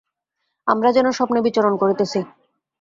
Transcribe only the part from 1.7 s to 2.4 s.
করিতেছি।